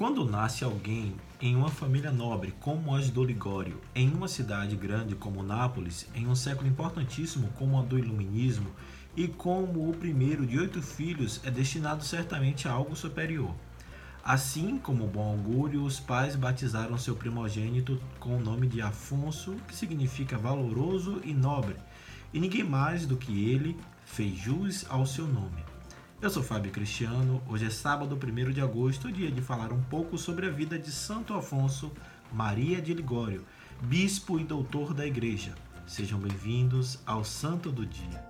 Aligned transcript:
Quando 0.00 0.24
nasce 0.24 0.64
alguém 0.64 1.12
em 1.42 1.54
uma 1.54 1.68
família 1.68 2.10
nobre 2.10 2.54
como 2.58 2.96
as 2.96 3.10
do 3.10 3.22
Ligório, 3.22 3.78
em 3.94 4.08
uma 4.08 4.28
cidade 4.28 4.74
grande 4.74 5.14
como 5.14 5.42
Nápoles, 5.42 6.08
em 6.14 6.26
um 6.26 6.34
século 6.34 6.66
importantíssimo 6.66 7.52
como 7.58 7.78
a 7.78 7.82
do 7.82 7.98
Iluminismo, 7.98 8.70
e 9.14 9.28
como 9.28 9.90
o 9.90 9.94
primeiro 9.94 10.46
de 10.46 10.58
oito 10.58 10.80
filhos 10.80 11.38
é 11.44 11.50
destinado 11.50 12.02
certamente 12.02 12.66
a 12.66 12.72
algo 12.72 12.96
superior. 12.96 13.54
Assim 14.24 14.78
como 14.78 15.06
bom 15.06 15.32
augúrio, 15.32 15.84
os 15.84 16.00
pais 16.00 16.34
batizaram 16.34 16.96
seu 16.96 17.14
primogênito 17.14 18.00
com 18.18 18.38
o 18.38 18.40
nome 18.40 18.66
de 18.66 18.80
Afonso, 18.80 19.54
que 19.68 19.76
significa 19.76 20.38
valoroso 20.38 21.20
e 21.22 21.34
nobre, 21.34 21.76
e 22.32 22.40
ninguém 22.40 22.64
mais 22.64 23.04
do 23.04 23.18
que 23.18 23.50
ele 23.50 23.76
fez 24.06 24.34
jus 24.34 24.86
ao 24.88 25.04
seu 25.04 25.26
nome. 25.26 25.69
Eu 26.22 26.28
sou 26.28 26.42
Fábio 26.42 26.70
Cristiano, 26.70 27.42
hoje 27.48 27.64
é 27.64 27.70
sábado 27.70 28.14
1 28.14 28.50
de 28.50 28.60
agosto, 28.60 29.10
dia 29.10 29.30
de 29.30 29.40
falar 29.40 29.72
um 29.72 29.82
pouco 29.84 30.18
sobre 30.18 30.46
a 30.46 30.50
vida 30.50 30.78
de 30.78 30.92
Santo 30.92 31.32
Afonso 31.32 31.90
Maria 32.30 32.78
de 32.78 32.92
Ligório, 32.92 33.42
bispo 33.80 34.38
e 34.38 34.44
doutor 34.44 34.92
da 34.92 35.06
Igreja. 35.06 35.54
Sejam 35.86 36.18
bem-vindos 36.18 36.98
ao 37.06 37.24
Santo 37.24 37.72
do 37.72 37.86
Dia. 37.86 38.22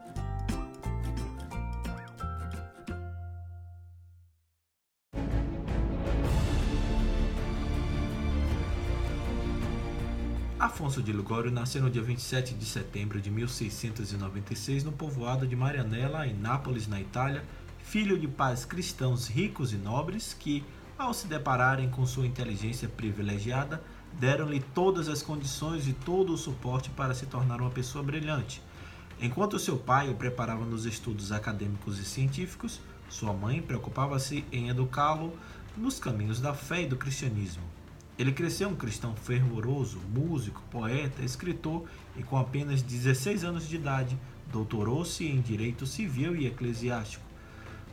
Afonso 10.60 11.02
de 11.02 11.10
Ligório 11.10 11.50
nasceu 11.50 11.82
no 11.82 11.90
dia 11.90 12.02
27 12.02 12.54
de 12.54 12.64
setembro 12.66 13.20
de 13.20 13.30
1696 13.30 14.84
no 14.84 14.92
povoado 14.92 15.46
de 15.46 15.56
Marianella, 15.56 16.26
em 16.26 16.34
Nápoles, 16.34 16.86
na 16.86 17.00
Itália, 17.00 17.42
filho 17.90 18.16
de 18.16 18.28
pais 18.28 18.64
cristãos 18.64 19.26
ricos 19.26 19.72
e 19.72 19.76
nobres 19.76 20.32
que, 20.32 20.62
ao 20.96 21.12
se 21.12 21.26
depararem 21.26 21.90
com 21.90 22.06
sua 22.06 22.24
inteligência 22.24 22.88
privilegiada, 22.88 23.82
deram-lhe 24.12 24.60
todas 24.60 25.08
as 25.08 25.22
condições 25.22 25.88
e 25.88 25.92
todo 25.92 26.32
o 26.32 26.38
suporte 26.38 26.88
para 26.90 27.14
se 27.14 27.26
tornar 27.26 27.60
uma 27.60 27.70
pessoa 27.70 28.04
brilhante. 28.04 28.62
Enquanto 29.20 29.58
seu 29.58 29.76
pai 29.76 30.08
o 30.08 30.14
preparava 30.14 30.64
nos 30.64 30.84
estudos 30.84 31.32
acadêmicos 31.32 31.98
e 31.98 32.04
científicos, 32.04 32.80
sua 33.08 33.32
mãe 33.32 33.60
preocupava-se 33.60 34.44
em 34.52 34.68
educá-lo 34.68 35.36
nos 35.76 35.98
caminhos 35.98 36.40
da 36.40 36.54
fé 36.54 36.82
e 36.82 36.86
do 36.86 36.96
cristianismo. 36.96 37.64
Ele 38.16 38.30
cresceu 38.30 38.68
um 38.68 38.76
cristão 38.76 39.16
fervoroso, 39.16 39.98
músico, 40.14 40.62
poeta, 40.70 41.24
escritor 41.24 41.88
e 42.16 42.22
com 42.22 42.38
apenas 42.38 42.82
16 42.82 43.42
anos 43.42 43.68
de 43.68 43.74
idade 43.74 44.16
doutorou-se 44.52 45.26
em 45.26 45.40
direito 45.40 45.84
civil 45.86 46.36
e 46.36 46.46
eclesiástico. 46.46 47.29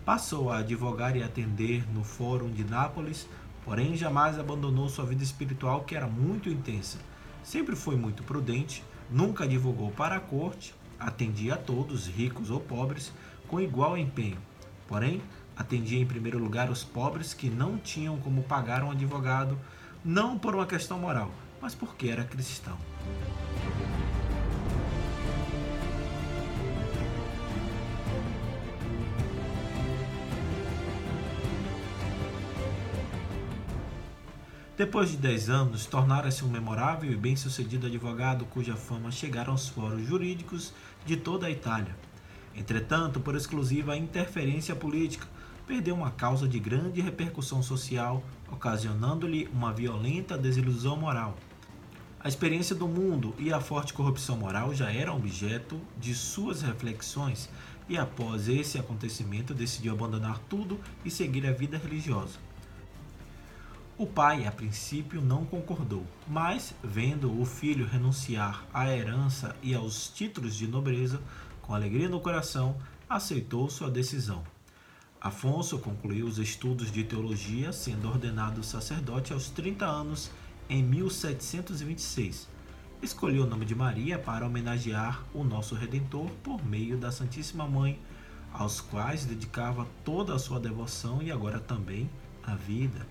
Passou 0.08 0.50
a 0.50 0.60
advogar 0.60 1.18
e 1.18 1.22
atender 1.22 1.84
no 1.94 2.02
Fórum 2.02 2.50
de 2.50 2.64
Nápoles, 2.64 3.28
porém 3.66 3.98
jamais 3.98 4.40
abandonou 4.40 4.88
sua 4.88 5.04
vida 5.04 5.22
espiritual, 5.22 5.84
que 5.84 5.98
era 5.98 6.08
muito 6.08 6.48
intensa. 6.48 6.98
Sempre 7.44 7.76
foi 7.76 7.98
muito 7.98 8.24
prudente, 8.24 8.86
nunca 9.12 9.44
advogou 9.44 9.92
para 9.92 10.16
a 10.16 10.20
corte, 10.22 10.74
atendia 10.98 11.56
a 11.56 11.58
todos, 11.58 12.08
ricos 12.08 12.50
ou 12.50 12.62
pobres, 12.62 13.12
com 13.50 13.60
igual 13.60 13.98
empenho. 13.98 14.38
Porém, 14.88 15.22
atendia 15.58 16.00
em 16.00 16.06
primeiro 16.06 16.40
lugar 16.40 16.70
os 16.70 16.86
pobres 16.86 17.34
que 17.34 17.50
não 17.50 17.78
tinham 17.78 18.18
como 18.18 18.44
pagar 18.44 18.86
um 18.86 18.92
advogado, 18.92 19.60
não 20.06 20.40
por 20.40 20.56
uma 20.56 20.66
questão 20.66 20.98
moral, 20.98 21.30
mas 21.62 21.76
porque 21.76 22.08
era 22.08 22.24
cristão. 22.24 22.78
Depois 34.78 35.10
de 35.10 35.18
10 35.18 35.50
anos, 35.50 35.88
tornara-se 35.88 36.46
um 36.46 36.50
memorável 36.50 37.12
e 37.12 37.16
bem-sucedido 37.16 37.88
advogado 37.88 38.46
cuja 38.46 38.76
fama 38.76 39.10
chegara 39.10 39.50
aos 39.50 39.68
fóruns 39.68 40.06
jurídicos 40.06 40.72
de 41.04 41.18
toda 41.18 41.48
a 41.48 41.50
Itália. 41.50 41.98
Entretanto, 42.56 43.20
por 43.20 43.36
exclusiva 43.36 43.98
interferência 43.98 44.76
política, 44.76 45.26
perdeu 45.66 45.96
uma 45.96 46.12
causa 46.12 46.48
de 46.48 46.60
grande 46.60 47.02
repercussão 47.02 47.64
social, 47.64 48.24
ocasionando-lhe 48.52 49.50
uma 49.52 49.74
violenta 49.74 50.38
desilusão 50.38 50.96
moral. 50.96 51.36
A 52.20 52.28
experiência 52.28 52.76
do 52.76 52.88
mundo 52.88 53.34
e 53.40 53.52
a 53.52 53.60
forte 53.60 53.94
corrupção 53.94 54.38
moral 54.38 54.76
já 54.76 54.92
eram 54.92 55.18
objeto 55.18 55.82
de 56.00 56.14
suas 56.14 56.62
reflexões, 56.62 57.50
e 57.90 57.98
após 57.98 58.48
esse 58.48 58.78
acontecimento 58.78 59.56
decidiu 59.56 59.94
abandonar 59.94 60.38
tudo 60.48 60.80
e 61.04 61.10
seguir 61.10 61.48
a 61.48 61.52
vida 61.52 61.80
religiosa. 61.80 62.47
O 64.00 64.06
pai, 64.06 64.46
a 64.46 64.52
princípio, 64.52 65.20
não 65.20 65.44
concordou, 65.44 66.06
mas, 66.28 66.76
vendo 66.84 67.42
o 67.42 67.44
filho 67.44 67.88
renunciar 67.88 68.64
à 68.72 68.88
herança 68.88 69.56
e 69.64 69.74
aos 69.74 70.08
títulos 70.10 70.56
de 70.56 70.68
nobreza, 70.68 71.20
com 71.64 71.74
alegria 71.74 72.08
no 72.08 72.22
coração, 72.22 72.78
aceitou 73.10 73.68
sua 73.72 73.90
decisão. 73.90 74.44
Afonso 75.20 75.80
concluiu 75.80 76.28
os 76.28 76.38
estudos 76.38 76.92
de 76.92 77.04
teologia, 77.04 77.74
sendo 77.74 78.08
ordenado 78.08 78.64
sacerdote 78.64 79.34
aos 79.34 79.50
30 79.50 79.84
anos 79.84 80.30
em 80.70 80.84
1726. 80.84 82.48
Escolheu 83.02 83.46
o 83.46 83.48
nome 83.48 83.66
de 83.66 83.74
Maria 83.74 84.20
para 84.20 84.46
homenagear 84.46 85.24
o 85.34 85.44
nosso 85.44 85.74
Redentor 85.74 86.30
por 86.44 86.64
meio 86.64 87.00
da 87.00 87.12
Santíssima 87.12 87.68
Mãe, 87.68 88.00
aos 88.54 88.80
quais 88.80 89.26
dedicava 89.26 89.88
toda 90.06 90.36
a 90.36 90.40
sua 90.40 90.60
devoção 90.60 91.20
e 91.20 91.32
agora 91.32 91.60
também 91.60 92.08
a 92.44 92.54
vida. 92.54 93.08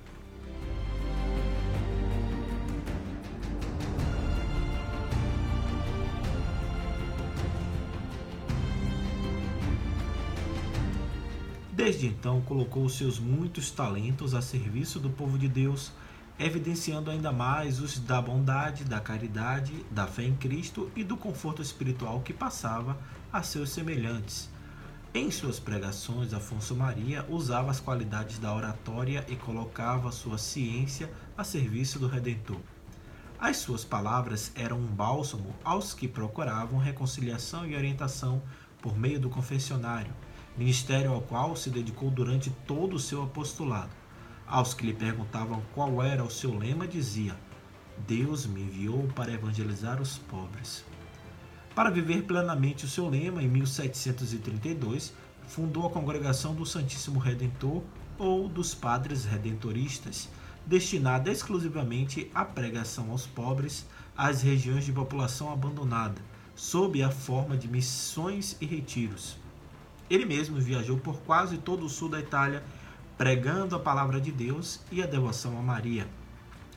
Desde 11.86 12.08
então, 12.08 12.40
colocou 12.40 12.88
seus 12.88 13.20
muitos 13.20 13.70
talentos 13.70 14.34
a 14.34 14.42
serviço 14.42 14.98
do 14.98 15.08
povo 15.08 15.38
de 15.38 15.46
Deus, 15.46 15.92
evidenciando 16.36 17.12
ainda 17.12 17.30
mais 17.30 17.80
os 17.80 17.96
da 18.00 18.20
bondade, 18.20 18.82
da 18.82 18.98
caridade, 18.98 19.86
da 19.88 20.04
fé 20.04 20.24
em 20.24 20.34
Cristo 20.34 20.90
e 20.96 21.04
do 21.04 21.16
conforto 21.16 21.62
espiritual 21.62 22.22
que 22.22 22.32
passava 22.32 22.98
a 23.32 23.40
seus 23.44 23.70
semelhantes. 23.70 24.50
Em 25.14 25.30
suas 25.30 25.60
pregações, 25.60 26.34
Afonso 26.34 26.74
Maria 26.74 27.24
usava 27.28 27.70
as 27.70 27.78
qualidades 27.78 28.40
da 28.40 28.52
oratória 28.52 29.24
e 29.28 29.36
colocava 29.36 30.10
sua 30.10 30.38
ciência 30.38 31.08
a 31.38 31.44
serviço 31.44 32.00
do 32.00 32.08
Redentor. 32.08 32.58
As 33.38 33.58
suas 33.58 33.84
palavras 33.84 34.50
eram 34.56 34.80
um 34.80 34.86
bálsamo 34.88 35.54
aos 35.62 35.94
que 35.94 36.08
procuravam 36.08 36.80
reconciliação 36.80 37.64
e 37.64 37.76
orientação 37.76 38.42
por 38.82 38.98
meio 38.98 39.20
do 39.20 39.30
confessionário 39.30 40.12
ministério 40.56 41.12
ao 41.12 41.20
qual 41.20 41.54
se 41.54 41.70
dedicou 41.70 42.10
durante 42.10 42.50
todo 42.66 42.96
o 42.96 43.00
seu 43.00 43.22
apostolado. 43.22 43.90
Aos 44.46 44.72
que 44.72 44.86
lhe 44.86 44.94
perguntavam 44.94 45.62
qual 45.74 46.02
era 46.02 46.24
o 46.24 46.30
seu 46.30 46.56
lema, 46.56 46.86
dizia: 46.86 47.36
Deus 48.06 48.46
me 48.46 48.62
enviou 48.62 49.08
para 49.08 49.32
evangelizar 49.32 50.00
os 50.00 50.18
pobres. 50.18 50.84
Para 51.74 51.90
viver 51.90 52.22
plenamente 52.22 52.84
o 52.84 52.88
seu 52.88 53.08
lema, 53.08 53.42
em 53.42 53.48
1732, 53.48 55.12
fundou 55.46 55.86
a 55.86 55.90
Congregação 55.90 56.54
do 56.54 56.64
Santíssimo 56.64 57.18
Redentor 57.18 57.82
ou 58.18 58.48
dos 58.48 58.74
Padres 58.74 59.24
Redentoristas, 59.24 60.28
destinada 60.64 61.30
exclusivamente 61.30 62.30
à 62.34 62.44
pregação 62.44 63.10
aos 63.10 63.26
pobres, 63.26 63.86
às 64.16 64.42
regiões 64.42 64.84
de 64.84 64.92
população 64.92 65.52
abandonada, 65.52 66.20
sob 66.54 67.02
a 67.02 67.10
forma 67.10 67.56
de 67.56 67.68
missões 67.68 68.56
e 68.60 68.64
retiros. 68.64 69.36
Ele 70.08 70.24
mesmo 70.24 70.60
viajou 70.60 70.98
por 70.98 71.18
quase 71.20 71.58
todo 71.58 71.84
o 71.84 71.88
sul 71.88 72.08
da 72.08 72.20
Itália, 72.20 72.62
pregando 73.18 73.74
a 73.74 73.80
palavra 73.80 74.20
de 74.20 74.30
Deus 74.30 74.80
e 74.92 75.02
a 75.02 75.06
devoção 75.06 75.58
a 75.58 75.62
Maria, 75.62 76.06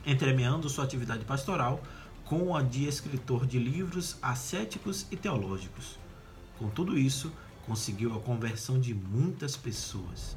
entremeando 0.04 0.68
sua 0.68 0.84
atividade 0.84 1.24
pastoral 1.24 1.80
com 2.24 2.56
a 2.56 2.62
de 2.62 2.86
escritor 2.86 3.46
de 3.46 3.58
livros 3.58 4.16
ascéticos 4.22 5.06
e 5.10 5.16
teológicos. 5.16 5.98
Com 6.58 6.68
tudo 6.68 6.98
isso, 6.98 7.32
conseguiu 7.66 8.14
a 8.16 8.20
conversão 8.20 8.78
de 8.78 8.94
muitas 8.94 9.56
pessoas. 9.56 10.36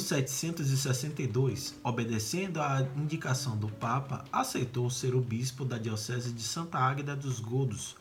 1762, 0.00 1.74
obedecendo 1.84 2.60
à 2.60 2.86
indicação 2.96 3.56
do 3.56 3.68
Papa, 3.68 4.24
aceitou 4.32 4.88
ser 4.88 5.14
o 5.14 5.20
bispo 5.20 5.64
da 5.64 5.78
Diocese 5.78 6.32
de 6.32 6.42
Santa 6.42 6.78
Águeda 6.78 7.14
dos 7.14 7.38
Godos, 7.40 7.96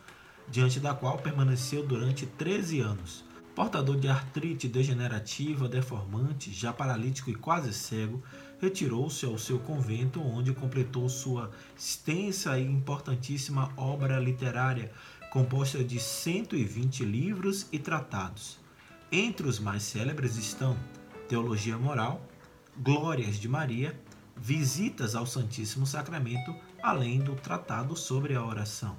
diante 0.47 0.79
da 0.79 0.93
qual 0.93 1.17
permaneceu 1.17 1.85
durante 1.85 2.25
13 2.25 2.79
anos. 2.79 3.23
portador 3.55 3.97
de 3.97 4.07
artrite 4.07 4.69
degenerativa, 4.69 5.67
deformante, 5.67 6.49
já 6.53 6.71
paralítico 6.71 7.29
e 7.29 7.35
quase 7.35 7.73
cego, 7.73 8.23
retirou-se 8.61 9.25
ao 9.25 9.37
seu 9.37 9.59
convento, 9.59 10.21
onde 10.21 10.53
completou 10.53 11.09
sua 11.09 11.51
extensa 11.77 12.57
e 12.57 12.63
importantíssima 12.65 13.69
obra 13.75 14.17
literária, 14.17 14.91
composta 15.29 15.83
de 15.83 15.99
120 15.99 17.03
livros 17.03 17.67
e 17.71 17.77
tratados. 17.77 18.57
Entre 19.11 19.45
os 19.45 19.59
mais 19.59 19.83
célebres 19.83 20.37
estão 20.37 20.77
Teologia 21.29 21.77
Moral, 21.77 22.27
Glórias 22.75 23.39
de 23.39 23.47
Maria, 23.47 23.95
Visitas 24.35 25.13
ao 25.13 25.27
Santíssimo 25.27 25.85
Sacramento, 25.85 26.55
além 26.81 27.19
do 27.19 27.35
Tratado 27.35 27.95
sobre 27.95 28.33
a 28.33 28.43
Oração. 28.43 28.97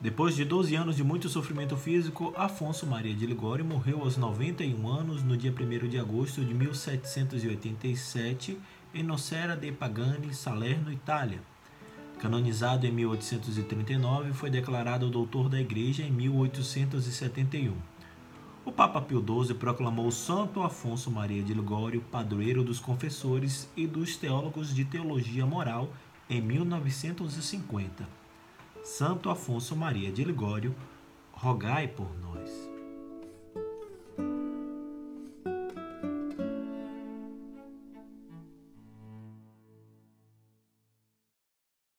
Depois 0.00 0.34
de 0.34 0.42
12 0.42 0.74
anos 0.74 0.96
de 0.96 1.04
muito 1.04 1.28
sofrimento 1.28 1.76
físico, 1.76 2.32
Afonso 2.34 2.86
Maria 2.86 3.14
de 3.14 3.26
Ligório 3.26 3.62
morreu 3.62 4.00
aos 4.00 4.16
91 4.16 4.88
anos 4.88 5.22
no 5.22 5.36
dia 5.36 5.52
1 5.52 5.86
de 5.86 5.98
agosto 5.98 6.42
de 6.42 6.54
1787 6.54 8.58
em 8.94 9.02
Nocera 9.02 9.54
de 9.54 9.70
Pagani, 9.72 10.32
Salerno, 10.32 10.90
Itália. 10.90 11.42
Canonizado 12.18 12.86
em 12.86 12.92
1839, 12.92 14.32
foi 14.32 14.48
declarado 14.48 15.10
doutor 15.10 15.50
da 15.50 15.60
Igreja 15.60 16.02
em 16.02 16.10
1871. 16.10 17.95
O 18.66 18.72
Papa 18.72 19.00
Pio 19.00 19.24
XII 19.24 19.54
proclamou 19.54 20.10
Santo 20.10 20.60
Afonso 20.60 21.08
Maria 21.08 21.40
de 21.40 21.54
Ligório 21.54 22.00
padroeiro 22.10 22.64
dos 22.64 22.80
confessores 22.80 23.70
e 23.76 23.86
dos 23.86 24.16
teólogos 24.16 24.74
de 24.74 24.84
teologia 24.84 25.46
moral 25.46 25.88
em 26.28 26.40
1950. 26.40 28.08
Santo 28.82 29.30
Afonso 29.30 29.76
Maria 29.76 30.10
de 30.10 30.24
Ligório, 30.24 30.74
rogai 31.32 31.86
por 31.86 32.10
nós. 32.18 32.45